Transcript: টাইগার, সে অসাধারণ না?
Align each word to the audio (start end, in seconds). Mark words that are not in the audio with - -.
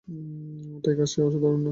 টাইগার, 0.83 1.07
সে 1.07 1.19
অসাধারণ 1.21 1.59
না? 1.59 1.69